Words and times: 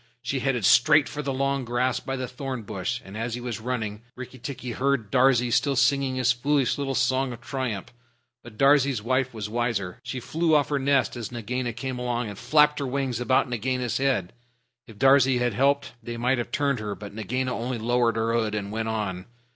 She 0.23 0.39
headed 0.39 0.65
straight 0.65 1.07
for 1.07 1.21
the 1.21 1.31
long 1.31 1.63
grass 1.63 1.99
by 1.99 2.15
the 2.15 2.27
thorn 2.27 2.63
bush, 2.63 3.01
and 3.05 3.15
as 3.15 3.35
he 3.35 3.39
was 3.39 3.59
running 3.61 4.01
Rikki 4.15 4.39
tikki 4.39 4.71
heard 4.71 5.11
Darzee 5.11 5.51
still 5.51 5.75
singing 5.75 6.15
his 6.15 6.31
foolish 6.31 6.79
little 6.79 6.95
song 6.95 7.31
of 7.33 7.41
triumph. 7.41 7.93
But 8.43 8.57
Darzee's 8.57 9.03
wife 9.03 9.31
was 9.31 9.47
wiser. 9.47 9.99
She 10.01 10.19
flew 10.19 10.55
off 10.55 10.69
her 10.69 10.79
nest 10.79 11.15
as 11.15 11.31
Nagaina 11.31 11.71
came 11.73 11.99
along, 11.99 12.29
and 12.29 12.37
flapped 12.39 12.79
her 12.79 12.87
wings 12.87 13.19
about 13.19 13.47
Nagaina's 13.47 13.99
head. 13.99 14.33
If 14.87 14.97
Darzee 14.97 15.37
had 15.37 15.53
helped 15.53 15.91
they 16.01 16.17
might 16.17 16.39
have 16.39 16.51
turned 16.51 16.79
her, 16.79 16.95
but 16.95 17.13
Nagaina 17.13 17.53
only 17.53 17.77
lowered 17.77 18.15
her 18.15 18.33
hood 18.33 18.55
and 18.55 18.71
went 18.71 18.87
on. 18.87 19.27